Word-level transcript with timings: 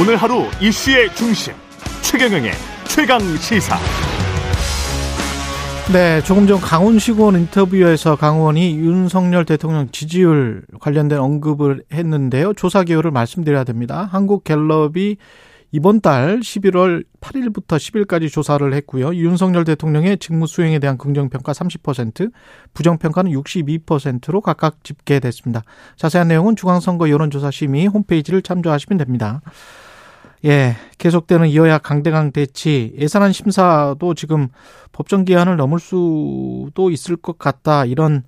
오늘 0.00 0.16
하루 0.16 0.44
이슈의 0.62 1.14
중심 1.14 1.52
최경영의 2.00 2.52
최강 2.88 3.20
시사. 3.36 3.76
네, 5.92 6.22
조금 6.22 6.46
전 6.46 6.58
강훈시군 6.58 7.36
인터뷰에서 7.36 8.16
강원이 8.16 8.76
윤석열 8.76 9.44
대통령 9.44 9.90
지지율 9.90 10.62
관련된 10.80 11.18
언급을 11.18 11.84
했는데요. 11.92 12.54
조사 12.54 12.82
기호를 12.82 13.10
말씀드려야 13.10 13.64
됩니다. 13.64 14.08
한국갤럽이 14.10 15.18
이번 15.72 16.00
달 16.00 16.40
11월 16.40 17.04
8일부터 17.20 17.76
10일까지 17.76 18.32
조사를 18.32 18.72
했고요. 18.72 19.14
윤석열 19.14 19.64
대통령의 19.64 20.16
직무 20.16 20.46
수행에 20.46 20.78
대한 20.78 20.96
긍정평가 20.96 21.52
30%, 21.52 22.32
부정평가는 22.72 23.30
62%로 23.32 24.40
각각 24.40 24.82
집계됐습니다. 24.82 25.62
자세한 25.96 26.28
내용은 26.28 26.56
중앙선거 26.56 27.10
여론조사심의 27.10 27.86
홈페이지를 27.88 28.40
참조하시면 28.40 28.96
됩니다. 28.96 29.42
예, 30.44 30.74
계속되는 30.98 31.54
여야 31.54 31.78
강대강 31.78 32.32
대치, 32.32 32.94
예산안 32.98 33.32
심사도 33.32 34.14
지금 34.14 34.48
법정 34.92 35.24
기한을 35.24 35.56
넘을 35.56 35.78
수도 35.78 36.90
있을 36.90 37.16
것 37.16 37.38
같다, 37.38 37.84
이런 37.84 38.22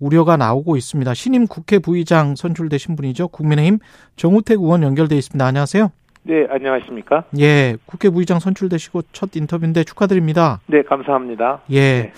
우려가 0.00 0.36
나오고 0.36 0.76
있습니다. 0.76 1.14
신임 1.14 1.46
국회 1.46 1.78
부의장 1.78 2.34
선출되신 2.34 2.96
분이죠. 2.96 3.28
국민의힘 3.28 3.78
정우택 4.16 4.58
의원 4.58 4.82
연결돼 4.82 5.16
있습니다. 5.16 5.44
안녕하세요. 5.46 5.92
네, 6.24 6.46
안녕하십니까? 6.50 7.24
예, 7.38 7.76
국회 7.86 8.10
부의장 8.10 8.40
선출되시고 8.40 9.02
첫 9.12 9.30
인터뷰인데 9.36 9.84
축하드립니다. 9.84 10.60
네, 10.66 10.82
감사합니다. 10.82 11.62
예, 11.70 11.80
네. 11.80 12.12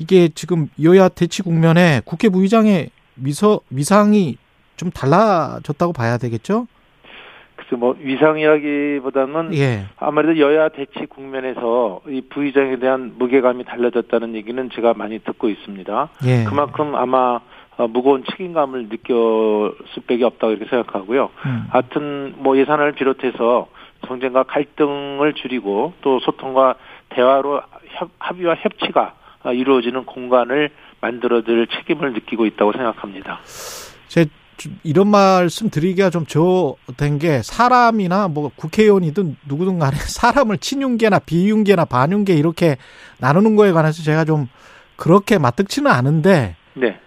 이게 0.00 0.28
지금 0.34 0.68
여야 0.82 1.08
대치 1.08 1.42
국면에 1.42 2.00
국회 2.04 2.28
부의장의 2.28 2.90
미서, 3.14 3.60
위상이 3.70 4.38
좀 4.76 4.90
달라졌다고 4.90 5.92
봐야 5.92 6.18
되겠죠? 6.18 6.66
글쎄 7.68 7.76
뭐 7.76 7.94
위상이라기보다는 7.98 9.54
예. 9.54 9.86
아무래도 9.98 10.38
여야 10.40 10.68
대치 10.70 11.06
국면에서 11.06 12.00
이 12.08 12.22
부의장에 12.22 12.78
대한 12.78 13.14
무게감이 13.18 13.64
달라졌다는 13.64 14.34
얘기는 14.34 14.70
제가 14.70 14.94
많이 14.94 15.18
듣고 15.20 15.48
있습니다. 15.48 16.08
예. 16.26 16.44
그만큼 16.44 16.94
아마 16.94 17.40
어, 17.76 17.86
무거운 17.86 18.24
책임감을 18.24 18.88
느꼈을 18.88 19.72
수밖에 19.94 20.24
없다고 20.24 20.52
이렇게 20.52 20.68
생각하고요. 20.68 21.30
음. 21.46 21.64
하여튼 21.70 22.34
뭐 22.38 22.58
예산을 22.58 22.92
비롯해서 22.92 23.68
정쟁과 24.06 24.44
갈등을 24.44 25.34
줄이고 25.34 25.92
또 26.00 26.18
소통과 26.20 26.74
대화로 27.10 27.60
협, 27.88 28.10
합의와 28.18 28.56
협치가 28.56 29.14
어, 29.44 29.52
이루어지는 29.52 30.04
공간을 30.06 30.70
만들어줄 31.00 31.68
책임을 31.68 32.12
느끼고 32.14 32.46
있다고 32.46 32.72
생각합니다. 32.72 33.38
제 34.08 34.24
좀 34.58 34.78
이런 34.82 35.08
말씀 35.08 35.70
드리기가 35.70 36.10
좀 36.10 36.26
저된 36.26 37.18
게 37.18 37.40
사람이나 37.42 38.28
뭐 38.28 38.50
국회의원이든 38.54 39.36
누구든 39.48 39.78
간에 39.78 39.96
사람을 39.96 40.58
친윤계나 40.58 41.20
비윤계나 41.20 41.86
반윤계 41.86 42.34
이렇게 42.34 42.76
나누는 43.18 43.56
거에 43.56 43.72
관해서 43.72 44.02
제가 44.02 44.24
좀 44.24 44.48
그렇게 44.96 45.38
맞득치는 45.38 45.90
않은데 45.90 46.56
네. 46.74 46.98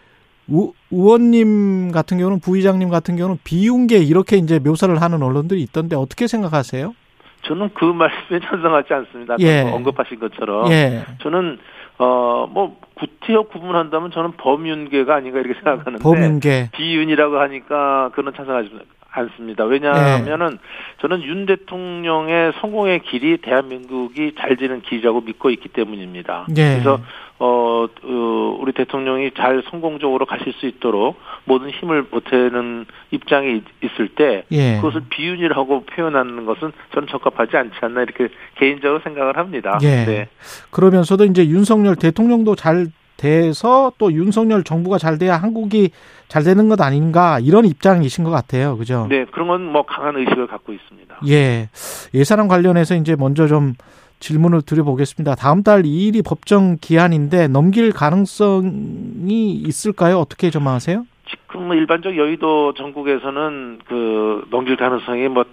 우, 0.48 0.74
의원님 0.90 1.92
같은 1.92 2.18
경우는 2.18 2.40
부의장님 2.40 2.90
같은 2.90 3.16
경우는 3.16 3.40
비윤계 3.44 4.00
이렇게 4.00 4.38
이제 4.38 4.60
묘사를 4.60 5.00
하는 5.02 5.22
언론들이 5.22 5.62
있던데 5.62 5.96
어떻게 5.96 6.28
생각하세요? 6.28 6.96
저는 7.44 7.70
그 7.74 7.86
말씀에 7.86 8.40
찬성하지 8.48 8.94
않습니다. 8.94 9.36
예. 9.40 9.64
뭐 9.64 9.76
언급하신 9.76 10.20
것처럼 10.20 10.72
예. 10.72 11.04
저는 11.22 11.60
어뭐 12.02 12.78
구태여 12.96 13.44
구분한다면 13.44 14.12
저는 14.12 14.32
범윤계가 14.38 15.16
아닌가 15.16 15.40
이렇게 15.40 15.54
생각하는데 15.56 16.02
범윤계. 16.04 16.70
비윤이라고 16.74 17.38
하니까 17.40 18.10
그는 18.14 18.32
찬성하지 18.36 18.70
않습니다. 19.12 19.66
왜냐하면은 19.66 20.58
저는 21.02 21.24
윤 21.24 21.46
대통령의 21.46 22.54
성공의 22.62 23.02
길이 23.04 23.38
대한민국이 23.38 24.34
잘 24.40 24.56
되는 24.56 24.82
길이라고 24.82 25.22
믿고 25.22 25.50
있기 25.50 25.70
때문입니다. 25.70 26.48
예. 26.58 26.74
그래서 26.74 27.00
어, 27.40 27.88
어, 28.04 28.58
우리 28.62 28.72
대통령이 28.72 29.32
잘 29.36 29.64
성공적으로 29.72 30.26
가실 30.28 30.54
수 30.54 30.68
있도록 30.68 31.20
모든 31.46 31.72
힘을 31.72 32.04
보태는 32.04 32.86
입장에 33.10 33.50
있- 33.52 33.64
있을 33.84 34.10
때 34.10 34.44
예. 34.52 34.76
그것을 34.76 35.02
비윤이라고 35.10 35.86
표현하는 35.86 36.46
것은 36.46 36.72
저는 36.94 37.08
적합하지 37.10 37.58
않지 37.58 37.76
않나 37.82 38.04
이렇게 38.04 38.30
개인적으로 38.56 39.00
생각을 39.04 39.38
합니다. 39.38 39.80
예. 39.82 40.06
네. 40.06 40.28
그러면서도 40.70 41.26
이제 41.26 41.46
윤석열 41.48 41.96
대통령도 41.96 42.56
잘 42.56 42.88
돼서 43.26 43.92
또 44.00 44.12
윤석열 44.12 44.64
정부가 44.64 44.98
잘 44.98 45.20
돼야 45.20 45.38
한국이 45.38 45.92
잘 46.28 46.44
되는 46.44 46.70
것 46.70 46.82
아닌가 46.82 47.40
이런 47.40 47.66
입장이신 47.66 48.24
것 48.24 48.32
같아요. 48.32 48.76
그죠? 48.78 49.06
네, 49.10 49.26
그런 49.32 49.48
건 49.48 49.62
뭐 49.62 49.84
강한 49.86 50.16
의식을 50.18 50.48
갖고 50.48 50.74
있습니다. 50.74 51.20
예. 51.28 51.70
예산안 52.16 52.48
관련해서 52.48 52.96
이제 52.96 53.16
먼저 53.16 53.48
좀 53.48 53.74
질문을 54.20 54.64
드려보겠습니다. 54.64 55.36
다음 55.36 55.62
달 55.64 55.84
2일이 55.84 56.24
법정 56.26 56.78
기한인데 56.82 57.48
넘길 57.48 57.92
가능성이 57.92 59.52
있을까요? 59.54 60.18
어떻게 60.18 60.50
전망하세요? 60.50 61.06
지금 61.30 61.68
뭐 61.68 61.76
일반적 61.76 62.18
여의도 62.18 62.74
전국에서는 62.74 63.80
그 63.88 64.44
넘길 64.50 64.76
가능성이 64.78 65.28
뭐 65.28 65.46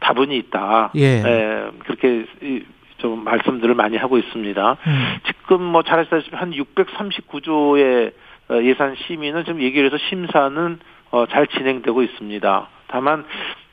다분히 0.00 0.36
있다. 0.38 0.90
예. 0.96 1.22
예, 1.24 1.64
그렇게 1.84 2.26
이- 2.42 2.62
좀 2.98 3.24
말씀들을 3.24 3.74
많이 3.74 3.96
하고 3.96 4.18
있습니다. 4.18 4.76
음. 4.86 5.16
지금 5.26 5.62
뭐 5.62 5.82
잘 5.82 6.00
아시다시피 6.00 6.34
한 6.34 6.50
639조의 6.52 8.12
어, 8.48 8.62
예산 8.62 8.94
심의는 8.94 9.44
지금 9.44 9.60
얘기를 9.60 9.86
해서 9.86 9.98
심사는 10.08 10.78
어, 11.10 11.26
잘 11.26 11.46
진행되고 11.46 12.02
있습니다. 12.02 12.68
다만 12.88 13.24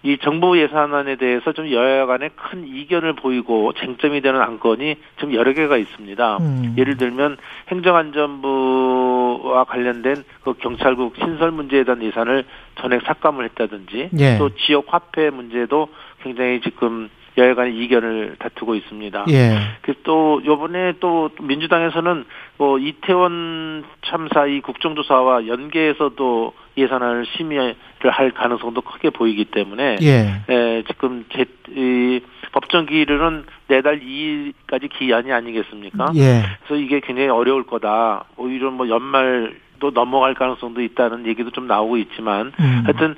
이 0.05 0.17
정부 0.17 0.59
예산안에 0.59 1.15
대해서 1.15 1.53
좀 1.53 1.71
여야 1.71 2.05
간에 2.05 2.29
큰 2.35 2.67
이견을 2.67 3.13
보이고 3.13 3.71
쟁점이 3.73 4.21
되는 4.21 4.41
안건이 4.41 4.95
좀 5.17 5.33
여러 5.33 5.53
개가 5.53 5.77
있습니다. 5.77 6.37
음. 6.37 6.75
예를 6.77 6.97
들면 6.97 7.37
행정안전부와 7.69 9.63
관련된 9.65 10.23
그 10.43 10.53
경찰국 10.55 11.15
신설 11.17 11.51
문제에 11.51 11.83
대한 11.83 12.03
예산을 12.03 12.43
전액 12.81 13.03
삭감을 13.03 13.45
했다든지 13.45 14.09
예. 14.19 14.37
또 14.37 14.49
지역 14.55 14.85
화폐 14.87 15.29
문제도 15.29 15.87
굉장히 16.21 16.59
지금 16.61 17.09
여야 17.37 17.55
간의 17.55 17.75
이견을 17.77 18.35
다투고 18.39 18.75
있습니다. 18.75 19.25
예. 19.29 19.57
그또 19.81 20.41
요번에 20.45 20.93
또 20.99 21.29
민주당에서는 21.41 22.25
뭐 22.57 22.77
이태원 22.77 23.83
참사 24.05 24.45
이 24.45 24.61
국정조사와 24.61 25.47
연계해서도 25.47 26.53
예산안을 26.77 27.25
심의를 27.35 27.75
할 28.11 28.31
가능성도 28.31 28.81
크게 28.81 29.09
보이기 29.09 29.45
때문에 29.45 29.97
예. 30.01 30.41
에, 30.49 30.83
지금 30.83 31.25
제, 31.33 31.45
이, 31.69 32.21
법정 32.51 32.85
기일은 32.85 33.45
내달 33.67 33.99
2일까지 33.99 34.89
기한이 34.91 35.31
아니겠습니까? 35.31 36.11
예. 36.15 36.43
그래서 36.65 36.81
이게 36.81 36.99
굉장히 36.99 37.29
어려울 37.29 37.63
거다. 37.63 38.25
오히려 38.37 38.69
뭐 38.69 38.87
연말도 38.89 39.91
넘어갈 39.93 40.35
가능성도 40.35 40.81
있다는 40.81 41.25
얘기도 41.25 41.49
좀 41.51 41.67
나오고 41.67 41.97
있지만 41.97 42.51
음. 42.59 42.81
하여튼 42.85 43.15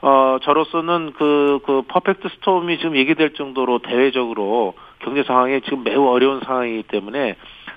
어 0.00 0.38
저로서는 0.42 1.12
그 1.14 1.48
그 1.68 1.82
perfect 1.86 2.28
storm이 2.28 2.78
지금 2.78 2.96
얘기될 2.96 3.34
정도로 3.34 3.80
대외적으로 3.80 4.74
경제 5.00 5.22
상황이 5.22 5.60
지금 5.62 5.84
매우 5.84 6.06
어려운 6.08 6.40
상황이기 6.40 6.84
때문에 6.84 7.36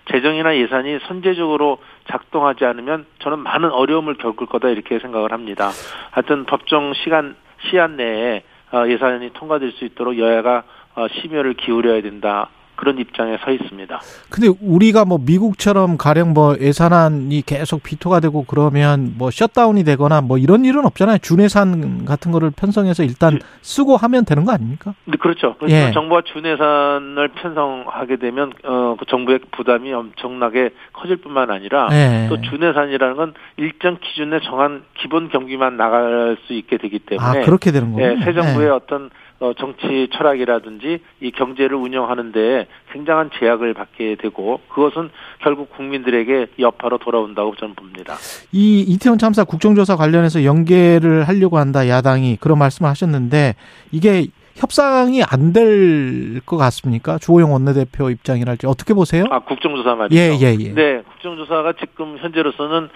재정이나 0.10 0.56
예산이 0.56 1.00
선제적으로 1.08 1.80
작동하지 2.10 2.66
않으면 2.66 3.06
저는 3.20 3.40
많은 3.40 3.70
어려움을 3.72 4.16
겪을 4.16 4.48
거다 4.48 4.70
이렇게 4.70 5.00
생각을 5.00 5.32
합니다. 5.32 5.72
하여튼 6.12 6.46
법정 6.46 6.94
시간 6.94 7.36
시한 7.70 7.98
내에 7.98 8.44
어, 8.72 8.88
예산이 8.88 9.32
통과될 9.34 9.74
수 9.74 9.86
있도록 9.86 10.18
여야가 10.18 10.64
어, 10.96 11.08
심혈을 11.10 11.56
기울여야 11.56 12.02
된다. 12.02 12.50
그런 12.82 12.98
입장에 12.98 13.38
서 13.38 13.52
있습니다. 13.52 14.02
근데 14.32 14.48
우리가 14.60 15.06
뭐 15.06 15.20
미국처럼 15.24 15.98
가령 15.98 16.34
뭐 16.34 16.56
예산안이 16.60 17.44
계속 17.46 17.84
비토가 17.84 18.20
되고 18.20 18.44
그러면 18.44 19.14
뭐 19.20 19.30
shutdown이 19.30 19.84
되거나 19.84 20.22
뭐 20.22 20.40
이런 20.40 20.66
일은 20.66 20.84
없잖아요. 20.86 21.20
준예산 21.20 22.06
같은 22.06 22.32
거를 22.32 22.50
편성해서 22.50 23.04
일단 23.04 23.38
쓰고 23.62 23.98
하면 23.98 24.26
되는 24.26 24.46
거 24.46 24.52
아닙니까? 24.52 24.96
네, 25.06 25.16
그렇죠. 25.18 25.56
예. 25.70 25.92
정부가 25.92 26.24
준예산을 26.26 27.28
편성하게 27.36 28.16
되면 28.16 28.52
어, 28.64 28.96
그 29.00 29.06
정부의 29.06 29.42
부담이 29.52 29.94
엄청나게 29.94 30.72
커질 30.92 31.18
뿐만 31.18 31.52
아니라 31.52 31.88
예. 31.92 32.26
또 32.30 32.42
준예산이라는 32.42 33.16
건 33.16 33.36
일정 33.58 34.00
기준에 34.02 34.40
정한 34.40 34.82
기본 35.00 35.30
경비만 35.30 35.78
나갈 35.78 36.36
수 36.48 36.54
있게 36.54 36.78
되기 36.78 36.98
때문에 36.98 37.42
아, 37.42 37.46
그렇게 37.46 37.72
되는 37.72 37.92
거군요. 37.92 38.08
예, 38.08 38.26
새 38.26 38.34
정부의 38.34 38.70
예. 38.70 38.72
어떤 38.72 39.12
어, 39.42 39.54
정치 39.58 40.08
철학이라든지 40.14 41.00
이 41.20 41.32
경제를 41.32 41.76
운영하는데 41.76 42.68
굉장한 42.94 43.32
제약을 43.40 43.74
받게 43.74 44.16
되고 44.22 44.62
그것은 44.70 45.10
결국 45.40 45.72
국민들에게 45.76 46.48
여파로 46.60 47.00
돌아온다고 47.00 47.56
저는 47.56 47.74
봅니다. 47.74 48.14
이 48.52 48.82
이태원 48.82 49.18
참사 49.18 49.44
국정조사 49.44 49.96
관련해서 49.96 50.44
연계를 50.46 51.28
하려고 51.28 51.58
한다 51.58 51.88
야당이 51.88 52.38
그런 52.40 52.60
말씀을 52.60 52.90
하셨는데 52.92 53.56
이게 53.92 54.28
협상이 54.56 55.24
안 55.24 55.54
될 55.54 56.42
것 56.46 56.58
같습니까? 56.58 57.18
주호영 57.18 57.52
원내대표 57.52 58.10
입장이랄지 58.10 58.68
어떻게 58.68 58.94
보세요? 58.94 59.26
아 59.32 59.40
국정조사 59.40 59.96
말이죠. 59.96 60.20
예, 60.22 60.38
예, 60.40 60.56
예. 60.60 60.74
네, 60.74 61.02
국정조사가 61.14 61.74
지금 61.80 62.18
현재로서는 62.20 62.90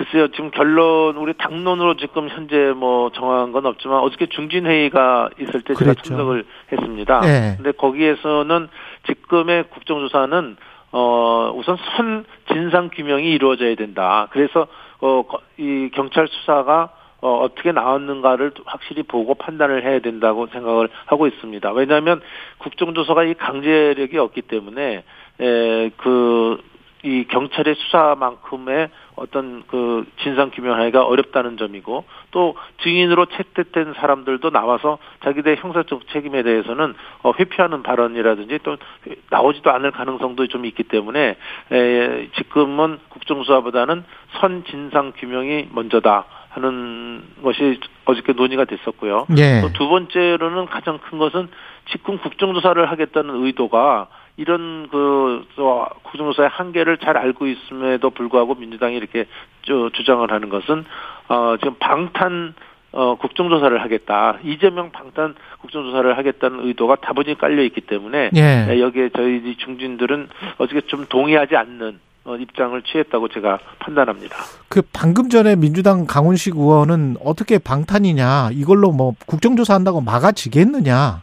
글쎄요, 0.00 0.28
지금 0.28 0.50
결론, 0.50 1.16
우리 1.18 1.34
당론으로 1.34 1.96
지금 1.96 2.30
현재 2.30 2.72
뭐 2.74 3.10
정한 3.12 3.52
건 3.52 3.66
없지만 3.66 3.98
어저께 4.00 4.26
중진회의가 4.30 5.28
있을 5.38 5.60
때 5.60 5.74
제가 5.74 5.78
그랬죠. 5.92 6.02
참석을 6.04 6.44
했습니다. 6.72 7.20
네. 7.20 7.54
근데 7.58 7.72
거기에서는 7.72 8.68
지금의 9.06 9.64
국정조사는 9.64 10.56
어, 10.92 11.52
우선 11.54 11.76
선 11.96 12.24
진상 12.50 12.88
규명이 12.90 13.30
이루어져야 13.30 13.74
된다. 13.74 14.28
그래서 14.30 14.68
어, 15.00 15.22
거- 15.28 15.40
이 15.58 15.90
경찰 15.92 16.26
수사가 16.28 16.88
어, 17.20 17.40
어떻게 17.42 17.70
나왔는가를 17.70 18.52
확실히 18.64 19.02
보고 19.02 19.34
판단을 19.34 19.84
해야 19.84 19.98
된다고 20.00 20.46
생각을 20.46 20.88
하고 21.04 21.26
있습니다. 21.26 21.72
왜냐하면 21.72 22.22
국정조사가 22.56 23.24
이 23.24 23.34
강제력이 23.34 24.16
없기 24.16 24.40
때문에 24.42 25.04
에, 25.42 25.90
그, 25.98 26.58
이 27.02 27.24
경찰의 27.28 27.74
수사만큼의 27.76 28.90
어떤 29.16 29.62
그 29.66 30.06
진상 30.22 30.50
규명하기가 30.50 31.04
어렵다는 31.04 31.56
점이고 31.56 32.04
또 32.30 32.56
증인으로 32.82 33.26
채택된 33.26 33.94
사람들도 33.96 34.50
나와서 34.50 34.98
자기들 35.24 35.56
형사적 35.56 36.08
책임에 36.08 36.42
대해서는 36.42 36.94
어, 37.22 37.32
회피하는 37.38 37.82
발언이라든지 37.82 38.60
또 38.62 38.76
나오지도 39.30 39.70
않을 39.70 39.92
가능성도 39.92 40.46
좀 40.48 40.64
있기 40.66 40.84
때문에 40.84 41.36
에, 41.72 42.28
지금은 42.36 42.98
국정수사보다는 43.08 44.04
선 44.40 44.64
진상 44.70 45.12
규명이 45.16 45.68
먼저다 45.72 46.26
하는 46.50 47.22
것이 47.42 47.78
어저께 48.04 48.32
논의가 48.32 48.64
됐었고요. 48.64 49.26
예. 49.38 49.60
또 49.60 49.70
두 49.72 49.88
번째로는 49.88 50.66
가장 50.66 50.98
큰 50.98 51.18
것은 51.18 51.48
지금 51.90 52.18
국정조사를 52.18 52.90
하겠다는 52.90 53.44
의도가 53.44 54.08
이런 54.40 54.88
그 54.90 55.44
저, 55.54 55.90
국정조사의 56.02 56.48
한계를 56.48 56.96
잘 56.96 57.18
알고 57.18 57.46
있음에도 57.46 58.08
불구하고 58.08 58.54
민주당이 58.54 58.96
이렇게 58.96 59.26
저, 59.62 59.90
주장을 59.92 60.30
하는 60.32 60.48
것은 60.48 60.86
어 61.28 61.56
지금 61.58 61.74
방탄 61.78 62.54
어 62.92 63.16
국정조사를 63.16 63.82
하겠다 63.82 64.38
이재명 64.42 64.92
방탄 64.92 65.34
국정조사를 65.60 66.16
하겠다는 66.16 66.66
의도가 66.66 66.96
다분히 66.96 67.36
깔려 67.36 67.62
있기 67.64 67.82
때문에 67.82 68.30
예. 68.34 68.40
네, 68.66 68.80
여기에 68.80 69.10
저희 69.14 69.56
중진들은 69.58 70.28
어저께 70.56 70.80
좀 70.86 71.04
동의하지 71.06 71.56
않는 71.56 72.00
어, 72.24 72.36
입장을 72.36 72.80
취했다고 72.82 73.28
제가 73.28 73.58
판단합니다. 73.78 74.36
그 74.68 74.82
방금 74.92 75.28
전에 75.28 75.54
민주당 75.54 76.06
강훈식 76.06 76.56
의원은 76.56 77.16
어떻게 77.22 77.58
방탄이냐 77.58 78.50
이걸로 78.52 78.90
뭐 78.90 79.14
국정조사 79.26 79.74
한다고 79.74 80.00
막아지겠느냐 80.00 81.22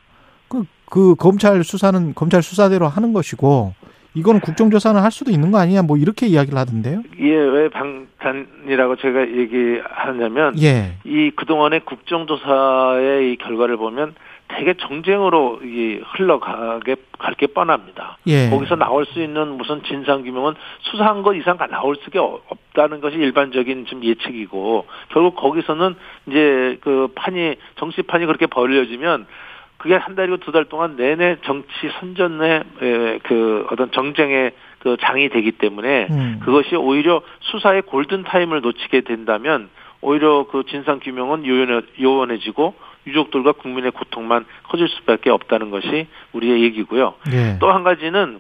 그, 0.90 1.10
그 1.10 1.16
검찰 1.16 1.64
수사는 1.64 2.14
검찰 2.16 2.42
수사대로 2.42 2.88
하는 2.88 3.14
것이고 3.14 3.74
이거는 4.14 4.42
국정조사는 4.42 5.00
할 5.00 5.12
수도 5.12 5.32
있는 5.32 5.52
거 5.52 5.60
아니냐 5.60 5.84
뭐 5.84 5.98
이렇게 5.98 6.26
이야기를 6.26 6.58
하던데요. 6.58 7.04
이게 7.18 7.36
왜 7.36 7.70
방탄이라고 7.70 8.96
제가 8.96 9.28
얘기하냐면 9.30 10.60
예. 10.62 10.94
이 11.04 11.32
그동안의 11.36 11.82
국정조사의 11.82 13.32
이 13.34 13.38
결과를 13.38 13.78
보면 13.78 14.16
되게 14.48 14.74
정쟁으로 14.76 15.60
이 15.64 16.00
흘러가게 16.04 16.96
갈 17.20 17.36
게 17.38 17.46
뻔합니다. 17.48 18.18
예. 18.26 18.50
거기서 18.50 18.76
나올 18.76 19.06
수 19.06 19.22
있는 19.22 19.58
무슨 19.58 19.84
진상 19.84 20.24
규명은 20.24 20.56
수사한 20.82 21.22
것 21.22 21.36
이상 21.36 21.58
나올 21.70 21.96
수가 21.98 22.24
없다는 22.24 23.00
것이 23.00 23.18
일반적인 23.18 23.86
좀 23.86 24.04
예측이고 24.04 24.86
결국 25.10 25.36
거기서는 25.36 25.96
이제 26.28 26.78
그 26.82 27.10
판이 27.16 27.56
정치판이 27.76 28.26
그렇게 28.26 28.48
벌려지면 28.48 29.28
그게 29.78 29.96
한 29.96 30.16
달이고 30.16 30.38
두 30.38 30.52
달 30.52 30.66
동안 30.66 30.96
내내 30.96 31.38
정치 31.46 31.68
선전의 32.00 32.64
에, 32.82 33.20
그 33.24 33.68
어떤 33.72 33.92
정쟁의 33.92 34.52
그 34.80 34.98
장이 35.02 35.30
되기 35.30 35.52
때문에 35.52 36.08
음. 36.10 36.40
그것이 36.44 36.76
오히려 36.76 37.22
수사의 37.42 37.84
골든 37.84 38.24
타임을 38.24 38.62
놓치게 38.62 39.02
된다면 39.02 39.70
오히려 40.02 40.46
그 40.52 40.64
진상 40.68 41.00
규명은 41.00 41.46
요원해, 41.46 41.82
요원해지고 42.02 42.76
유족들과 43.08 43.54
국민의 43.54 43.92
고통만 43.92 44.46
커질 44.64 44.88
수밖에 44.90 45.30
없다는 45.30 45.72
것이 45.72 46.08
우리의 46.34 46.62
얘기고요. 46.64 47.14
예. 47.32 47.58
또한 47.60 47.84
가지는 47.84 48.40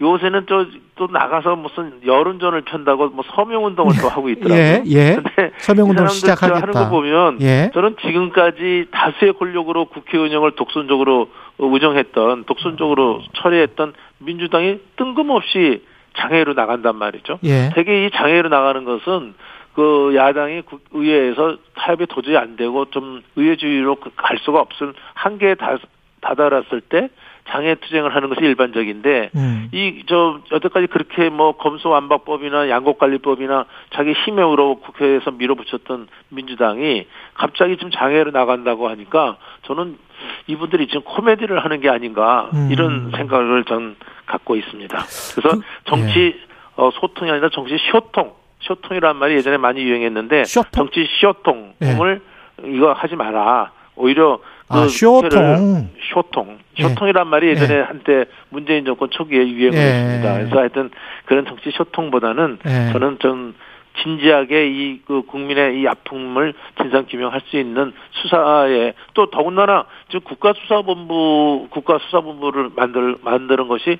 요새는 0.00 0.46
또, 0.46 0.64
또 0.96 1.08
나가서 1.08 1.56
무슨 1.56 2.00
여론전을 2.06 2.62
편다고 2.62 3.08
뭐 3.10 3.22
서명운동을 3.34 3.94
또 4.00 4.08
하고 4.08 4.30
있더라고요. 4.30 4.56
예, 4.58 4.82
예. 4.86 5.14
근데 5.16 5.52
서명운동 5.58 6.06
이 6.06 6.08
사람들 6.08 6.42
하는 6.42 6.62
시작하겠다. 6.72 6.84
거 6.84 6.88
보면 6.90 7.38
예. 7.42 7.70
저는 7.74 7.96
지금까지 8.00 8.86
다수의 8.90 9.34
권력으로 9.34 9.86
국회 9.86 10.16
운영을 10.16 10.52
독선적으로 10.52 11.28
운영했던 11.58 12.44
독선적으로 12.44 13.20
처리했던 13.34 13.92
민주당이 14.18 14.78
뜬금없이 14.96 15.84
장애로 16.16 16.54
나간단 16.54 16.96
말이죠. 16.96 17.38
예. 17.44 17.70
되게 17.74 18.06
이 18.06 18.10
장애로 18.10 18.48
나가는 18.48 18.82
것은 18.84 19.34
그 19.74 20.12
야당이 20.16 20.62
국- 20.62 20.82
의회에서 20.92 21.56
타협이 21.76 22.06
도저히 22.06 22.36
안 22.36 22.56
되고 22.56 22.86
좀 22.86 23.22
의회주의로 23.36 23.96
그갈 23.96 24.38
수가 24.38 24.60
없을 24.60 24.94
한계에 25.14 25.54
다, 25.54 25.76
다다랐을 26.22 26.80
때 26.88 27.08
장애 27.50 27.74
투쟁을 27.74 28.14
하는 28.14 28.28
것이 28.28 28.40
일반적인데 28.42 29.30
음. 29.34 29.68
이저 29.72 30.40
여태까지 30.52 30.86
그렇게 30.86 31.28
뭐 31.30 31.52
검소 31.52 31.88
완박법이나 31.90 32.68
양곡관리법이나 32.68 33.64
자기 33.94 34.12
힘에 34.12 34.42
우러 34.42 34.74
국회에서 34.74 35.32
밀어붙였던 35.32 36.08
민주당이 36.28 37.06
갑자기 37.34 37.76
좀 37.76 37.90
장애로 37.90 38.30
나간다고 38.30 38.88
하니까 38.88 39.36
저는 39.62 39.98
이분들이 40.46 40.86
지금 40.86 41.02
코미디를 41.02 41.64
하는 41.64 41.80
게 41.80 41.88
아닌가 41.88 42.50
음. 42.54 42.68
이런 42.70 43.10
생각을 43.16 43.64
전 43.64 43.96
갖고 44.26 44.56
있습니다. 44.56 44.96
그래서 45.34 45.56
그- 45.56 45.62
정치 45.86 46.34
어, 46.76 46.90
소통이 46.92 47.30
아니라 47.30 47.48
정치 47.50 47.76
쇼통 47.90 48.32
쇼통이란 48.60 49.16
말이 49.16 49.34
예전에 49.34 49.56
많이 49.56 49.80
유행했는데 49.82 50.44
쇼통? 50.44 50.70
정치 50.72 51.06
쇼통을 51.20 52.20
이거 52.64 52.92
하지 52.92 53.16
마라. 53.16 53.72
오히려 53.96 54.38
그 54.38 54.44
아, 54.70 54.86
쇼통. 54.88 55.28
국회를 55.28 55.88
쇼통. 56.12 56.58
예. 56.78 56.82
쇼통이란 56.82 57.26
말이 57.26 57.48
예전에 57.48 57.74
예. 57.74 57.80
한때 57.80 58.24
문재인 58.48 58.84
정권 58.84 59.10
초기에 59.10 59.46
유행을 59.48 59.76
예. 59.76 59.82
했습니다. 59.82 60.34
그래서 60.34 60.58
하여튼 60.58 60.90
그런 61.26 61.44
정치 61.44 61.70
쇼통보다는 61.72 62.58
예. 62.66 62.92
저는 62.92 63.18
좀 63.18 63.54
진지하게 64.02 64.68
이 64.68 65.00
그 65.04 65.22
국민의 65.22 65.80
이 65.80 65.88
아픔을 65.88 66.54
진상 66.80 67.04
규명할 67.10 67.40
수 67.46 67.58
있는 67.58 67.92
수사에 68.12 68.92
또 69.14 69.28
더군다나 69.30 69.86
지금 70.06 70.20
국가수사본부 70.20 71.66
국가수사본부를 71.70 72.70
만들 72.76 73.16
만드는 73.22 73.66
것이 73.66 73.98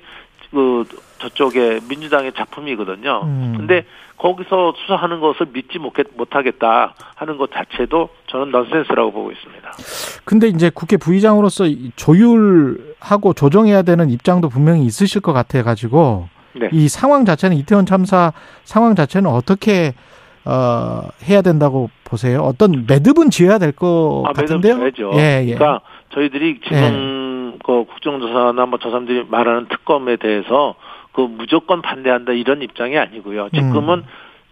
그 0.51 0.85
저쪽에 1.19 1.79
민주당의 1.87 2.33
작품이거든요. 2.35 3.21
음. 3.23 3.53
근데 3.57 3.85
거기서 4.17 4.73
수사하는 4.77 5.19
것을 5.19 5.47
믿지 5.51 5.79
못하겠다 5.79 6.93
하는 7.15 7.37
것 7.37 7.49
자체도 7.51 8.09
저는 8.27 8.51
넌센스라고 8.51 9.11
보고 9.11 9.31
있습니다. 9.31 9.71
근데 10.25 10.47
이제 10.47 10.69
국회 10.69 10.97
부의장으로서 10.97 11.65
이 11.65 11.91
조율하고 11.95 13.33
조정해야 13.33 13.81
되는 13.81 14.09
입장도 14.11 14.49
분명히 14.49 14.85
있으실 14.85 15.21
것 15.21 15.33
같아 15.33 15.63
가지고 15.63 16.27
네. 16.53 16.69
이 16.71 16.87
상황 16.87 17.25
자체는 17.25 17.57
이태원 17.57 17.85
참사 17.87 18.31
상황 18.63 18.93
자체는 18.93 19.29
어떻게 19.29 19.93
어 20.45 21.01
해야 21.23 21.41
된다고 21.41 21.89
보세요? 22.03 22.41
어떤 22.41 22.85
매듭은 22.87 23.29
지어야 23.29 23.57
될것 23.57 24.25
아, 24.27 24.33
같은데요? 24.33 24.77
매듭 24.77 25.13
예, 25.15 25.45
예. 25.47 25.55
그러니까 25.55 25.81
저희들이 26.13 26.59
지금 26.63 26.77
그 27.63 27.85
국정조사나 27.85 28.65
뭐 28.65 28.79
저 28.81 28.89
사람들이 28.89 29.25
말하는 29.29 29.67
특검에 29.67 30.15
대해서 30.17 30.75
그 31.11 31.21
무조건 31.21 31.81
반대한다 31.81 32.33
이런 32.33 32.61
입장이 32.61 32.97
아니고요. 32.97 33.49
지금은 33.49 33.99
음. 33.99 34.03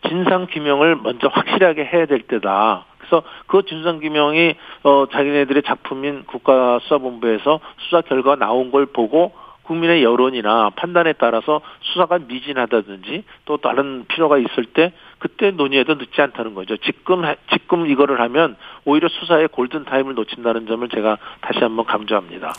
진상 0.08 0.48
규명을 0.50 0.98
먼저 0.98 1.28
확실하게 1.28 1.86
해야 1.86 2.06
될 2.06 2.22
때다. 2.22 2.86
그래서 2.98 3.24
그 3.48 3.64
진상 3.66 4.00
규명이 4.00 4.56
어 4.84 5.06
자기네들의 5.12 5.64
작품인 5.64 6.26
국가수사본부에서 6.26 7.60
수사 7.80 8.02
결과 8.02 8.36
나온 8.36 8.72
걸 8.72 8.86
보고 8.86 9.34
국민의 9.64 10.04
여론이나 10.04 10.72
판단에 10.76 11.14
따라서 11.14 11.62
수사가 11.82 12.20
미진하다든지 12.28 13.24
또 13.46 13.58
다른 13.58 14.06
필요가 14.08 14.38
있을 14.38 14.66
때 14.66 14.94
그때 15.20 15.52
논의해도 15.52 15.96
늦지 15.96 16.22
않다는 16.22 16.56
거죠. 16.56 16.78
지금 16.78 17.26
하- 17.26 17.36
지금 17.52 17.86
이거를 17.88 18.20
하면 18.22 18.56
오히려 18.86 19.08
수사의 19.10 19.50
골든 19.50 19.86
타임을 19.86 20.16
놓친다는 20.16 20.66
점을 20.66 20.88
제가 20.90 21.18
다시 21.42 21.60
한번 21.60 21.86
강조합니다. 21.86 22.54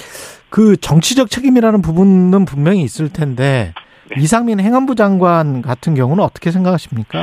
그 0.51 0.77
정치적 0.77 1.31
책임이라는 1.31 1.81
부분은 1.83 2.45
분명히 2.45 2.83
있을 2.83 3.11
텐데 3.13 3.73
네. 4.11 4.21
이상민 4.21 4.61
행안부 4.61 4.95
장관 4.95 5.63
같은 5.63 5.95
경우는 5.95 6.23
어떻게 6.23 6.51
생각하십니까? 6.51 7.19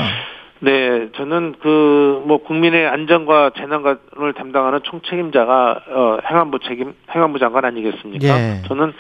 네, 0.60 1.10
저는 1.16 1.56
그 1.62 2.08
뭐 2.26 2.40
국민의 2.44 2.88
안전과 2.88 3.52
재난을 3.58 4.34
담당하는 4.36 4.80
총책임자가 4.84 5.82
어 5.92 6.18
행안부 6.30 6.60
책임 6.68 6.94
행안부 7.14 7.38
장관 7.40 7.64
아니겠습니까? 7.64 8.28
예. 8.28 8.62
저는 8.68 8.92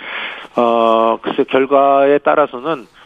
어 0.56 1.18
글쎄 1.22 1.44
결과에 1.44 2.20
따라서는 2.20 2.72
어, 2.84 2.97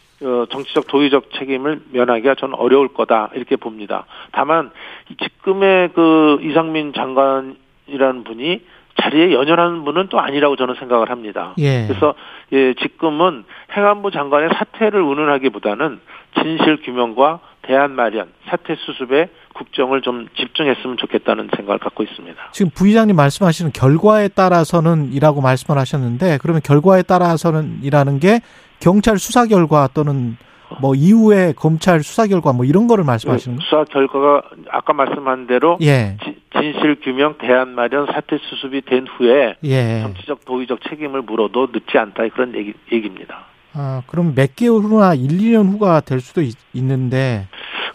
정치적 0.49 0.87
도의적 0.87 1.31
책임을 1.31 1.81
면하기가 1.91 2.35
저는 2.35 2.55
어려울 2.55 2.89
거다 2.89 3.29
이렇게 3.33 3.55
봅니다. 3.55 4.05
다만 4.31 4.71
이 5.09 5.15
지금의 5.17 5.89
그 5.93 6.39
이상민 6.41 6.93
장관이라는 6.93 8.23
분이 8.23 8.61
자리에 9.01 9.33
연연하는 9.33 9.83
분은 9.83 10.07
또 10.09 10.19
아니라고 10.19 10.55
저는 10.55 10.75
생각을 10.75 11.09
합니다. 11.09 11.53
예. 11.57 11.87
그래서 11.87 12.13
예, 12.51 12.73
지금은 12.75 13.45
행안부 13.75 14.11
장관의 14.11 14.49
사퇴를 14.53 15.01
운운하기보다는 15.01 15.99
진실 16.39 16.81
규명과 16.83 17.39
대안 17.63 17.91
마련, 17.91 18.29
사태 18.47 18.75
수습에 18.75 19.29
국정을 19.53 20.01
좀 20.01 20.27
집중했으면 20.35 20.97
좋겠다는 20.97 21.49
생각을 21.55 21.79
갖고 21.79 22.03
있습니다. 22.03 22.51
지금 22.51 22.71
부의장님 22.73 23.15
말씀하시는 23.15 23.71
결과에 23.73 24.27
따라서는 24.29 25.13
이라고 25.13 25.41
말씀을 25.41 25.79
하셨는데 25.79 26.39
그러면 26.41 26.61
결과에 26.63 27.03
따라서는 27.03 27.79
이라는 27.83 28.19
게 28.19 28.39
경찰 28.79 29.17
수사 29.17 29.45
결과 29.45 29.87
또는 29.93 30.37
뭐 30.79 30.95
이후에 30.95 31.53
검찰 31.55 32.01
수사 32.01 32.27
결과 32.27 32.53
뭐 32.53 32.65
이런 32.65 32.87
거를 32.87 33.03
말씀하시는 33.03 33.57
거예요? 33.57 33.65
수사 33.65 33.83
결과가 33.91 34.41
아까 34.69 34.93
말씀한 34.93 35.47
대로 35.47 35.77
예. 35.81 36.17
진실 36.53 36.99
규명, 37.01 37.37
대안 37.37 37.69
마련, 37.75 38.05
사태 38.07 38.37
수습이 38.37 38.81
된 38.81 39.05
후에 39.07 39.55
예. 39.63 40.01
정치적 40.01 40.45
도의적 40.45 40.79
책임을 40.89 41.23
물어도 41.23 41.67
늦지 41.73 41.97
않다 41.97 42.27
그런 42.29 42.55
얘기, 42.55 42.73
얘기입니다. 42.91 43.50
아, 43.73 44.01
그럼 44.07 44.33
몇 44.35 44.55
개월 44.55 44.81
후나 44.81 45.13
1, 45.13 45.27
2년 45.29 45.71
후가 45.71 46.01
될 46.01 46.19
수도 46.19 46.41
있, 46.41 46.55
는데 46.73 47.47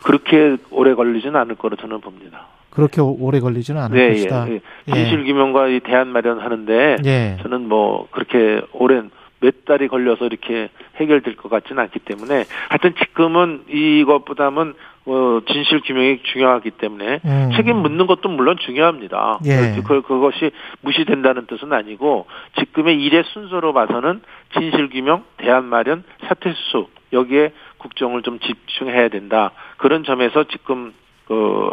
그렇게 0.02 0.56
오래 0.70 0.94
걸리지는 0.94 1.36
않을 1.36 1.56
거로 1.56 1.76
저는 1.76 2.00
봅니다. 2.00 2.46
그렇게 2.70 3.00
오래 3.00 3.40
걸리지는 3.40 3.80
않을 3.82 3.96
네, 3.96 4.08
것이다. 4.10 4.48
예, 4.50 4.60
예. 4.88 4.92
진실 4.92 5.24
규명과 5.24 5.68
이 5.68 5.80
대안 5.80 6.08
마련하는데 6.08 6.96
예. 7.04 7.38
저는 7.42 7.68
뭐 7.68 8.06
그렇게 8.10 8.60
오랜 8.72 9.10
몇 9.40 9.64
달이 9.64 9.88
걸려서 9.88 10.26
이렇게 10.26 10.68
해결될 10.96 11.36
것 11.36 11.48
같지는 11.48 11.82
않기 11.82 12.00
때문에 12.00 12.44
하여튼 12.68 12.94
지금은 12.98 13.62
이것보다는 13.68 14.74
어, 15.06 15.40
진실 15.46 15.80
규명이 15.82 16.20
중요하기 16.24 16.72
때문에 16.72 17.20
음. 17.24 17.50
책임 17.54 17.76
묻는 17.76 18.06
것도 18.06 18.28
물론 18.28 18.56
중요합니다. 18.58 19.38
예. 19.46 19.80
그, 19.86 20.02
그것이 20.02 20.50
무시된다는 20.80 21.46
뜻은 21.46 21.72
아니고 21.72 22.26
지금의 22.58 23.00
일의 23.02 23.22
순서로 23.32 23.72
봐서는 23.72 24.20
진실 24.52 24.90
규명, 24.90 25.24
대안 25.36 25.64
마련, 25.64 26.02
사퇴 26.26 26.52
수습 26.52 26.88
여기에 27.12 27.52
국정을 27.78 28.22
좀 28.22 28.40
집중해야 28.40 29.08
된다. 29.08 29.52
그런 29.76 30.02
점에서 30.02 30.44
지금 30.44 30.92
그 31.28 31.70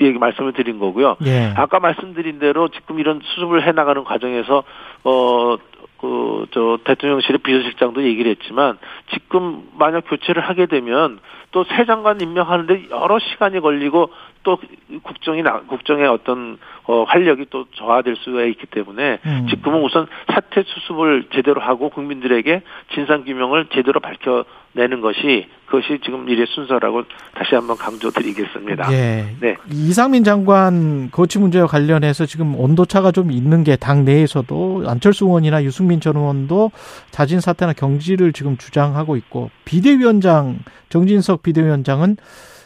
얘기 0.00 0.18
말씀을 0.18 0.52
드린 0.52 0.78
거고요. 0.78 1.16
예. 1.26 1.52
아까 1.56 1.78
말씀드린 1.80 2.38
대로 2.38 2.68
지금 2.68 2.98
이런 2.98 3.20
수습을 3.22 3.66
해 3.66 3.72
나가는 3.72 4.02
과정에서 4.04 4.62
어 5.04 5.56
그, 6.00 6.46
저, 6.52 6.78
대통령실의 6.84 7.38
비서실장도 7.38 8.04
얘기를 8.04 8.30
했지만, 8.30 8.78
지금 9.12 9.68
만약 9.78 10.04
교체를 10.08 10.42
하게 10.42 10.66
되면, 10.66 11.18
또 11.50 11.64
새 11.64 11.86
장관 11.86 12.20
임명하는데 12.20 12.88
여러 12.90 13.18
시간이 13.18 13.60
걸리고, 13.60 14.10
또 14.42 14.58
국정이, 15.02 15.42
나, 15.42 15.60
국정의 15.60 16.06
어떤, 16.06 16.58
어, 16.84 17.04
활력이 17.04 17.46
또 17.50 17.66
저하될 17.72 18.16
수가 18.16 18.44
있기 18.44 18.66
때문에, 18.66 19.18
음. 19.24 19.46
지금은 19.50 19.82
우선 19.82 20.06
사태 20.32 20.62
수습을 20.62 21.24
제대로 21.34 21.60
하고 21.60 21.88
국민들에게 21.88 22.62
진상 22.94 23.24
규명을 23.24 23.66
제대로 23.72 24.00
밝혀 24.00 24.44
내는 24.78 25.00
것이, 25.00 25.48
그것이 25.66 25.98
지금 26.04 26.28
일의 26.28 26.46
순서라고 26.48 27.02
다시 27.34 27.54
한번 27.54 27.76
강조드리겠습니다. 27.76 28.92
예. 28.92 29.34
네. 29.40 29.56
이상민 29.70 30.24
장관 30.24 31.10
거치 31.10 31.38
문제와 31.38 31.66
관련해서 31.66 32.24
지금 32.24 32.54
온도차가 32.58 33.12
좀 33.12 33.30
있는 33.30 33.64
게 33.64 33.76
당 33.88 34.04
내에서도 34.04 34.84
안철수 34.86 35.24
의원이나 35.24 35.64
유승민 35.64 36.00
전 36.00 36.16
의원도 36.16 36.72
자진 37.10 37.40
사퇴나 37.40 37.72
경질을 37.72 38.32
지금 38.32 38.56
주장하고 38.56 39.16
있고 39.16 39.50
비대위원장 39.64 40.58
정진석 40.90 41.42
비대위원장은 41.42 42.16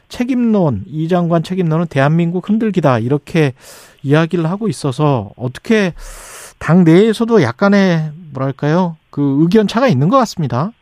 책임론 0.09 0.83
이 0.87 1.09
장관 1.09 1.42
책임론은 1.42 1.87
대한민국 1.87 2.49
흔들기다 2.49 2.99
이렇게 2.99 3.52
이야기를 4.02 4.47
하고 4.50 4.69
있어서 4.69 5.31
어떻게 5.37 5.95
당 6.59 6.85
내에서도 6.85 7.40
약간의 7.42 8.11
뭐랄까요 8.33 8.97
그 9.11 9.38
의견 9.40 9.69
차가 9.69 9.87
있는 9.88 10.09
것 10.09 10.16
같습니다. 10.19 10.73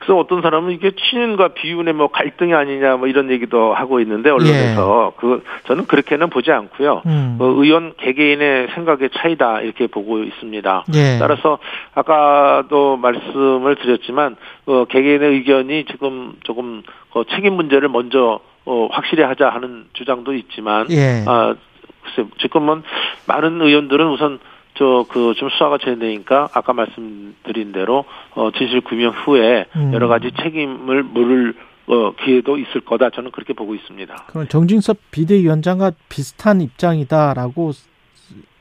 그래서 0.00 0.18
어떤 0.18 0.40
사람은 0.40 0.72
이게 0.72 0.92
친윤과 0.92 1.48
비윤의 1.48 1.92
뭐 1.92 2.08
갈등이 2.08 2.54
아니냐 2.54 2.96
뭐 2.96 3.06
이런 3.06 3.30
얘기도 3.30 3.74
하고 3.74 4.00
있는데 4.00 4.30
언론에서 4.30 5.12
예. 5.12 5.20
그 5.20 5.44
저는 5.66 5.86
그렇게는 5.86 6.30
보지 6.30 6.50
않고요. 6.50 7.02
음. 7.04 7.36
어, 7.38 7.44
의원 7.44 7.92
개개인의 7.98 8.68
생각의 8.74 9.10
차이다 9.14 9.60
이렇게 9.60 9.86
보고 9.86 10.22
있습니다. 10.22 10.84
예. 10.94 11.18
따라서 11.18 11.58
아까도 11.94 12.96
말씀을 12.96 13.76
드렸지만 13.76 14.36
어, 14.64 14.86
개개인의 14.86 15.32
의견이 15.32 15.84
지금 15.84 16.32
조금 16.44 16.82
어, 17.12 17.22
책임 17.24 17.52
문제를 17.52 17.90
먼저 17.90 18.40
어, 18.64 18.88
확실히 18.90 19.22
하자 19.22 19.50
하는 19.50 19.84
주장도 19.92 20.32
있지만 20.32 20.86
예. 20.90 21.24
아 21.26 21.54
글쎄 22.02 22.26
지금은 22.40 22.82
많은 23.28 23.60
의원들은 23.60 24.08
우선 24.08 24.38
저 24.80 25.04
그 25.10 25.34
좀 25.36 25.50
수사가 25.50 25.76
진행되니까 25.78 26.48
아까 26.54 26.72
말씀드린 26.72 27.70
대로 27.72 28.06
어 28.34 28.50
진실 28.56 28.80
규명 28.80 29.12
후에 29.12 29.66
음. 29.76 29.92
여러 29.92 30.08
가지 30.08 30.30
책임을 30.42 31.02
물을 31.02 31.54
어 31.86 32.12
기회도 32.12 32.56
있을 32.56 32.80
거다 32.80 33.10
저는 33.10 33.30
그렇게 33.30 33.52
보고 33.52 33.74
있습니다. 33.74 34.24
그럼 34.28 34.48
정진석 34.48 34.96
비대위원장과 35.10 35.92
비슷한 36.08 36.60
입장이다라고 36.62 37.72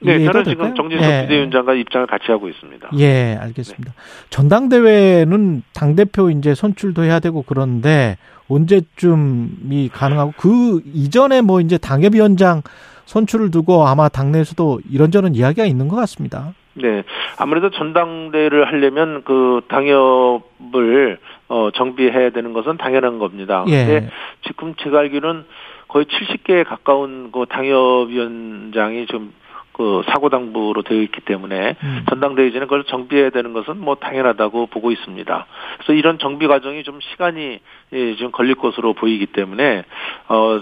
네, 0.02 0.26
저는 0.26 0.44
될까요? 0.44 0.44
지금 0.44 0.76
정진석 0.76 1.06
예. 1.10 1.22
비대위원장과 1.24 1.74
입장을 1.76 2.08
같이 2.08 2.26
하고 2.32 2.50
있습니다. 2.50 2.90
예, 2.98 3.38
알겠습니다. 3.40 3.94
전당대회는 4.30 5.64
당 5.74 5.96
대표 5.96 6.30
이제 6.32 6.54
선출도 6.54 7.04
해야 7.04 7.20
되고 7.20 7.44
그런데 7.48 8.18
언제쯤이 8.50 9.90
가능하고 9.94 10.34
그 10.38 10.82
이전에 10.94 11.42
뭐 11.42 11.62
이제 11.62 11.78
당협위원장 11.78 12.62
선출을 13.10 13.50
두고 13.50 13.88
아마 13.88 14.08
당내에서도 14.08 14.82
이런저런 14.92 15.34
이야기가 15.34 15.66
있는 15.66 15.88
것 15.88 15.96
같습니다. 15.96 16.54
네, 16.75 17.04
아무래도 17.39 17.72
전당대회를 17.72 18.68
하려면 18.68 19.24
그 19.25 19.62
당협을 19.68 21.18
어 21.48 21.72
정비해야 21.74 22.30
되는 22.30 22.54
것은 22.54 22.78
당연한 22.78 23.18
겁니다. 23.18 23.66
예. 23.68 23.86
근데 23.86 24.10
지금 24.46 24.75
제가 24.75 25.00
알기로는 25.00 25.46
거의 25.88 26.06
70개에 26.06 26.63
가까운 26.63 27.32
그 27.32 27.46
당협위원장이 27.50 29.08
좀 29.08 29.34
그 29.79 30.01
사고 30.07 30.27
당부로 30.27 30.81
되어 30.81 31.01
있기 31.03 31.21
때문에 31.21 31.77
음. 31.81 32.05
전당대회 32.09 32.51
전에 32.51 32.65
그걸 32.65 32.83
정비해야 32.83 33.29
되는 33.29 33.53
것은 33.53 33.79
뭐 33.79 33.95
당연하다고 33.95 34.65
보고 34.65 34.91
있습니다. 34.91 35.45
그래서 35.77 35.93
이런 35.93 36.19
정비 36.19 36.48
과정이 36.48 36.83
좀 36.83 37.00
시간이 37.00 37.59
예, 37.93 38.15
좀 38.17 38.31
걸릴 38.31 38.55
것으로 38.55 38.91
보이기 38.91 39.27
때문에 39.27 39.86
어, 40.27 40.59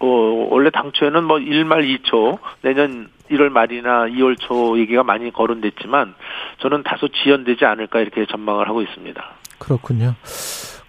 어 0.00 0.06
원래 0.50 0.68
당초에는 0.68 1.24
뭐 1.24 1.38
1말 1.38 2.02
2초 2.02 2.38
내년 2.60 3.08
1월 3.30 3.48
말이나 3.48 4.04
2월 4.08 4.38
초 4.38 4.78
얘기가 4.78 5.04
많이 5.04 5.32
거론됐지만 5.32 6.14
저는 6.58 6.82
다소 6.82 7.08
지연되지 7.08 7.64
않을까 7.64 8.00
이렇게 8.00 8.26
전망을 8.26 8.68
하고 8.68 8.82
있습니다. 8.82 9.24
그렇군요. 9.58 10.12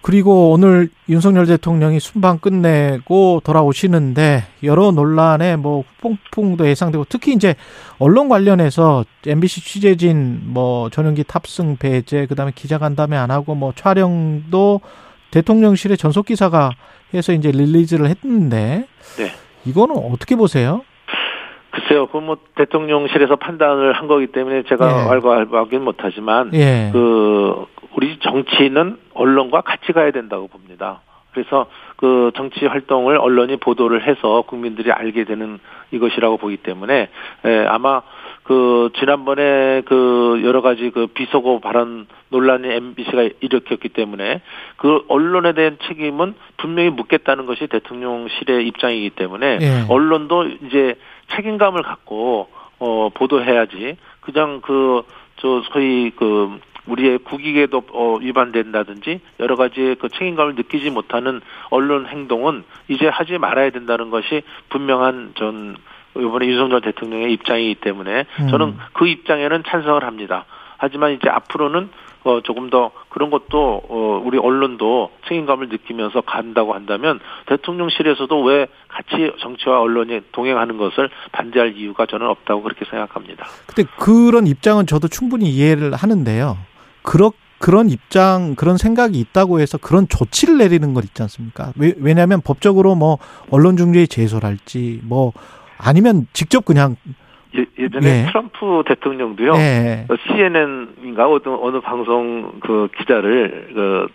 그리고 0.02 0.50
오늘 0.50 0.88
윤석열 1.08 1.46
대통령이 1.46 2.00
순방 2.00 2.38
끝내고 2.38 3.40
돌아오시는데 3.44 4.42
여러 4.64 4.90
논란에 4.90 5.54
뭐 5.54 5.84
후폭풍도 6.00 6.66
예상되고 6.66 7.06
특히 7.08 7.32
이제 7.32 7.54
언론 7.98 8.28
관련해서 8.28 9.04
MBC 9.24 9.64
취재진 9.64 10.40
뭐 10.44 10.90
전용기 10.90 11.22
탑승 11.24 11.76
배제 11.76 12.26
그다음에 12.26 12.50
기자간담회 12.54 13.16
안 13.16 13.30
하고 13.30 13.54
뭐 13.54 13.72
촬영도 13.76 14.80
대통령실의 15.30 15.96
전속 15.96 16.26
기사가 16.26 16.70
해서 17.14 17.32
이제 17.32 17.52
릴리즈를 17.52 18.08
했는데 18.08 18.86
네. 19.16 19.30
이거는 19.64 19.96
어떻게 19.96 20.34
보세요? 20.34 20.82
글쎄요, 21.70 22.06
그 22.06 22.18
뭐 22.18 22.36
대통령실에서 22.54 23.36
판단을 23.36 23.94
한 23.94 24.06
거기 24.06 24.26
때문에 24.26 24.62
제가 24.68 24.86
예. 24.86 25.08
왈가왈부하기는 25.08 25.84
못하지만 25.84 26.50
예. 26.54 26.90
그 26.92 27.66
우리 27.94 28.18
정치는 28.18 28.98
언론과 29.14 29.62
같이 29.62 29.92
가야 29.92 30.10
된다고 30.10 30.48
봅니다. 30.48 31.00
그래서 31.32 31.66
그 31.96 32.30
정치 32.36 32.66
활동을 32.66 33.16
언론이 33.16 33.56
보도를 33.56 34.06
해서 34.06 34.42
국민들이 34.42 34.92
알게 34.92 35.24
되는 35.24 35.58
이것이라고 35.90 36.36
보기 36.36 36.58
때문에 36.58 37.08
에, 37.44 37.66
아마 37.66 38.02
그 38.42 38.90
지난번에 38.98 39.82
그 39.86 40.42
여러 40.44 40.60
가지 40.60 40.90
그 40.90 41.06
비속어 41.06 41.60
발언 41.60 42.06
논란이 42.28 42.68
MBC가 42.68 43.30
일으켰기 43.40 43.88
때문에 43.90 44.42
그 44.76 45.04
언론에 45.08 45.52
대한 45.52 45.78
책임은 45.88 46.34
분명히 46.58 46.90
묻겠다는 46.90 47.46
것이 47.46 47.66
대통령실의 47.66 48.66
입장이기 48.66 49.10
때문에 49.10 49.58
예. 49.62 49.84
언론도 49.88 50.48
이제 50.66 50.96
책임감을 51.34 51.82
갖고 51.82 52.48
어 52.78 53.08
보도해야지 53.14 53.96
그냥 54.20 54.60
그 54.60 55.02
저 55.42 55.60
소위 55.72 56.10
그 56.14 56.60
우리의 56.86 57.18
국익에도 57.18 57.82
어, 57.92 58.16
위반된다든지 58.20 59.20
여러 59.40 59.56
가지 59.56 59.94
그 60.00 60.08
책임감을 60.08 60.54
느끼지 60.56 60.90
못하는 60.90 61.40
언론 61.70 62.06
행동은 62.06 62.64
이제 62.88 63.06
하지 63.06 63.38
말아야 63.38 63.70
된다는 63.70 64.10
것이 64.10 64.42
분명한 64.68 65.32
전 65.36 65.76
이번에 66.16 66.46
윤석열 66.46 66.80
대통령의 66.80 67.32
입장이기 67.32 67.76
때문에 67.76 68.26
음. 68.40 68.48
저는 68.48 68.76
그 68.92 69.06
입장에는 69.06 69.62
찬성을 69.66 70.02
합니다. 70.04 70.44
하지만 70.76 71.12
이제 71.12 71.28
앞으로는 71.28 71.90
어 72.24 72.40
조금 72.40 72.70
더 72.70 72.92
그런 73.08 73.30
것도 73.30 73.82
어 73.88 74.22
우리 74.24 74.38
언론도 74.38 75.10
책임감을 75.26 75.68
느끼면서 75.70 76.20
간다고 76.20 76.72
한다면 76.74 77.18
대통령실에서도 77.46 78.42
왜 78.42 78.68
같이 78.88 79.32
정치와 79.40 79.80
언론이 79.80 80.20
동행하는 80.30 80.76
것을 80.76 81.10
반대할 81.32 81.76
이유가 81.76 82.06
저는 82.06 82.28
없다고 82.28 82.62
그렇게 82.62 82.84
생각합니다. 82.84 83.46
근데 83.66 83.90
그런 83.98 84.46
입장은 84.46 84.86
저도 84.86 85.08
충분히 85.08 85.46
이해를 85.50 85.94
하는데요. 85.94 86.58
그렇 87.02 87.32
그런 87.62 87.88
입장, 87.90 88.56
그런 88.56 88.76
생각이 88.76 89.20
있다고 89.20 89.60
해서 89.60 89.78
그런 89.78 90.08
조치를 90.08 90.58
내리는 90.58 90.94
것 90.94 91.04
있지 91.04 91.22
않습니까? 91.22 91.72
왜, 91.78 91.94
왜냐하면 91.96 92.40
법적으로 92.40 92.96
뭐 92.96 93.18
언론 93.50 93.76
중재에 93.76 94.06
제소할지 94.06 95.00
뭐 95.04 95.32
아니면 95.78 96.26
직접 96.32 96.64
그냥 96.64 96.96
예, 97.54 97.64
예전에 97.78 98.22
예. 98.22 98.26
트럼프 98.26 98.82
대통령도요. 98.86 99.54
예. 99.54 100.06
CNN인가 100.26 101.28
어느 101.28 101.42
어느 101.44 101.80
방송 101.80 102.58
그 102.60 102.88
기자를 102.98 103.68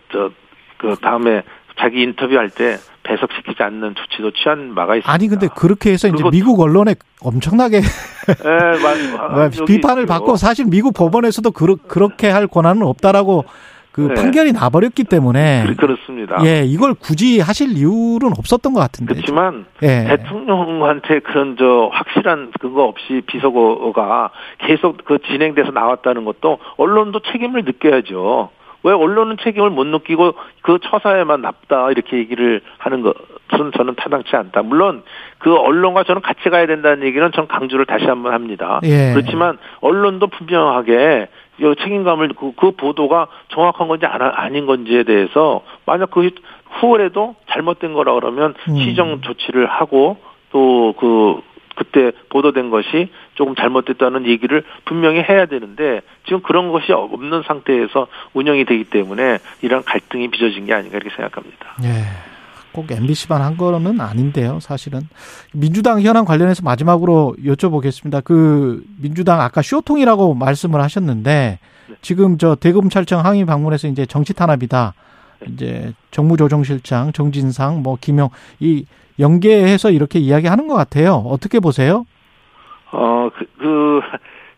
그저그 0.10 0.34
그 0.78 0.96
다음에 1.02 1.44
자기 1.80 2.02
인터뷰할 2.04 2.50
때 2.50 2.78
배석시키지 3.04 3.62
않는 3.64 3.96
조치도 3.96 4.32
취한 4.32 4.76
바가 4.76 4.96
있습니다. 4.96 5.12
아니 5.12 5.28
근데 5.28 5.48
그렇게 5.56 5.92
해서 5.92 6.08
이제 6.08 6.24
미국 6.32 6.60
언론에 6.60 6.96
엄청나게 7.22 7.78
예, 7.78 7.82
마- 9.18 9.42
아, 9.44 9.44
여기 9.46 9.64
비판을. 9.66 10.06
받고 10.06 10.36
사실 10.36 10.66
미국 10.66 10.94
법원에서도 10.94 11.52
그렇, 11.52 11.76
그렇게 11.88 12.30
할 12.30 12.48
권한은 12.48 12.84
없다라고 12.84 13.46
그 13.94 14.02
네. 14.10 14.14
판결이 14.14 14.52
나버렸기 14.52 15.06
때문에 15.06 15.64
그- 15.68 15.76
그렇습니다. 15.76 16.38
예 16.46 16.64
이걸 16.64 16.94
굳이 16.94 17.40
하실 17.40 17.70
이유는 17.78 18.34
없었던 18.38 18.74
것 18.74 18.80
같은데 18.80 19.14
그렇지만 19.16 19.66
예. 19.82 20.06
대통령한테 20.08 21.20
그런 21.22 21.56
저 21.58 21.90
확실한 21.94 22.52
근거 22.60 22.84
없이 22.84 23.22
비서고가 23.26 24.30
계속 24.60 24.98
그 25.06 25.18
진행돼서 25.28 25.72
나왔다는 25.72 26.26
것도 26.26 26.60
언론도 26.78 27.22
책임을 27.32 27.64
느껴야죠. 27.66 28.50
왜 28.84 28.94
언론은 28.94 29.38
책임을 29.42 29.70
못 29.70 29.86
느끼고 29.86 30.34
그 30.62 30.80
처사에만 30.82 31.42
납다 31.42 31.92
이렇게 31.92 32.18
얘기를 32.18 32.62
하는 32.78 33.02
것은 33.02 33.72
저는 33.76 33.96
타당치 33.96 34.36
않다. 34.36 34.62
물론 34.62 35.04
그 35.40 35.56
언론과 35.56 36.04
저는 36.04 36.22
같이 36.22 36.50
가야 36.50 36.68
된다는 36.68 37.06
얘기는 37.06 37.32
저는 37.32 37.48
강조를 37.48 37.86
다시 37.86 38.06
한번 38.06 38.34
합니다. 38.34 38.80
예. 38.84 39.14
그렇지만 39.14 39.58
언론도 39.82 40.28
분명하게 40.28 41.28
이 41.60 41.76
책임감을 41.82 42.30
그, 42.38 42.54
그 42.56 42.72
보도가 42.72 43.28
정확한 43.50 43.88
건지 43.88 44.06
안- 44.06 44.22
아닌 44.22 44.66
건지에 44.68 45.04
대해서 45.04 45.62
만약 45.86 46.12
그 46.12 46.30
후월에도 46.80 47.36
잘못된 47.50 47.94
거라 47.94 48.14
그러면 48.14 48.54
음. 48.70 48.76
시정 48.78 49.22
조치를 49.22 49.66
하고 49.66 50.18
또그 50.52 51.42
그때 51.76 52.12
보도된 52.30 52.70
것이 52.70 53.10
조금 53.38 53.56
잘못됐다는 53.56 54.26
얘기를 54.26 54.64
분명히 54.84 55.22
해야 55.22 55.46
되는데 55.46 56.02
지금 56.26 56.42
그런 56.42 56.72
것이 56.72 56.92
없는 56.92 57.44
상태에서 57.48 58.08
운영이 58.34 58.66
되기 58.66 58.84
때문에 58.84 59.38
이런 59.62 59.84
갈등이 59.84 60.30
빚어진 60.30 60.66
게 60.66 60.74
아닌가 60.74 60.98
이렇게 60.98 61.16
생각합니다. 61.16 61.78
예. 61.84 62.04
꼭 62.74 62.92
MBC만 62.92 63.42
한 63.42 63.58
거는 63.58 64.02
아닌데요, 64.02 64.60
사실은. 64.60 65.02
민주당 65.54 66.02
현안 66.02 66.26
관련해서 66.26 66.62
마지막으로 66.64 67.36
여쭤보겠습니다. 67.44 68.24
그, 68.24 68.84
민주당 69.00 69.42
아까 69.42 69.62
쇼통이라고 69.64 70.36
말씀을 70.36 70.82
하셨는데, 70.82 71.60
네. 71.88 71.96
지금 72.02 72.38
저 72.38 72.54
대검찰청 72.56 73.26
항의 73.26 73.46
방문해서 73.46 73.88
이제 73.88 74.06
정치 74.06 74.34
탄압이다. 74.34 74.94
네. 75.40 75.48
이제 75.52 75.94
정무조정실장, 76.12 77.14
정진상, 77.14 77.82
뭐, 77.82 77.98
김용, 78.00 78.30
이 78.60 78.86
연계해서 79.20 79.90
이렇게 79.90 80.20
이야기 80.20 80.46
하는 80.46 80.68
것 80.68 80.76
같아요. 80.76 81.16
어떻게 81.16 81.60
보세요? 81.60 82.06
어, 82.92 83.30
그, 83.36 83.46
그, 83.58 84.02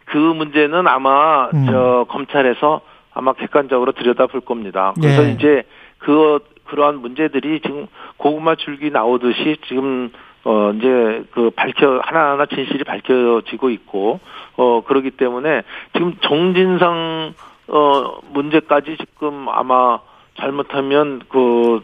그 0.06 0.18
문제는 0.18 0.88
아마, 0.88 1.50
음. 1.54 1.66
저, 1.68 2.06
검찰에서 2.10 2.82
아마 3.14 3.34
객관적으로 3.34 3.92
들여다볼 3.92 4.42
겁니다. 4.42 4.94
그래서 4.96 5.26
예. 5.26 5.32
이제, 5.32 5.64
그, 6.00 6.40
그러한 6.66 7.00
문제들이 7.00 7.62
지금 7.62 7.88
고구마 8.18 8.56
줄기 8.56 8.92
나오듯이 8.92 9.58
지금, 9.68 10.12
어, 10.44 10.72
이제 10.76 11.24
그 11.32 11.50
밝혀, 11.56 12.00
하나하나 12.04 12.46
진실이 12.46 12.84
밝혀지고 12.84 13.70
있고, 13.72 14.20
어, 14.56 14.82
그러기 14.86 15.12
때문에 15.12 15.64
지금 15.94 16.16
정진상, 16.22 17.34
어, 17.68 18.20
문제까지 18.32 18.98
지금 18.98 19.48
아마 19.50 20.00
잘못하면 20.40 21.22
그, 21.30 21.82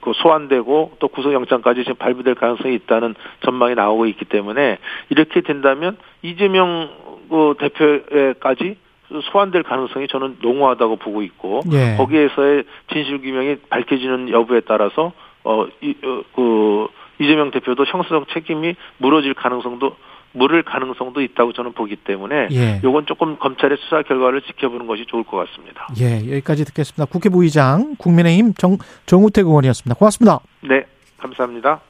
그 0.00 0.12
소환되고 0.14 0.96
또 0.98 1.08
구속영장까지 1.08 1.82
지금 1.82 1.96
발부될 1.96 2.34
가능성이 2.34 2.74
있다는 2.74 3.14
전망이 3.44 3.74
나오고 3.74 4.06
있기 4.06 4.24
때문에 4.24 4.78
이렇게 5.10 5.40
된다면 5.40 5.96
이재명 6.22 6.90
그 7.28 7.54
대표에까지 7.58 8.76
소환될 9.30 9.62
가능성이 9.62 10.08
저는 10.08 10.38
농후하다고 10.40 10.96
보고 10.96 11.22
있고 11.22 11.60
예. 11.72 11.96
거기에서의 11.96 12.64
진실 12.92 13.20
규명이 13.20 13.56
밝혀지는 13.70 14.30
여부에 14.30 14.60
따라서 14.60 15.12
어이그 15.44 16.88
이재명 17.20 17.50
대표도 17.50 17.84
형사적 17.84 18.28
책임이 18.28 18.74
물어질 18.98 19.34
가능성도 19.34 19.96
물을 20.38 20.62
가능성도 20.62 21.20
있다고 21.20 21.52
저는 21.52 21.72
보기 21.72 21.96
때문에 21.96 22.48
예. 22.52 22.80
요건 22.84 23.06
조금 23.06 23.38
검찰의 23.38 23.78
수사 23.80 24.02
결과를 24.02 24.42
지켜보는 24.42 24.86
것이 24.86 25.04
좋을 25.06 25.24
것 25.24 25.36
같습니다. 25.36 25.88
예, 26.00 26.16
여기까지 26.32 26.64
듣겠습니다. 26.64 27.04
국회 27.06 27.28
부의장, 27.28 27.96
국민의힘 27.98 28.54
정, 28.54 28.78
정우택 29.06 29.46
의원이었습니다. 29.46 29.98
고맙습니다. 29.98 30.40
네, 30.62 30.84
감사합니다. 31.18 31.80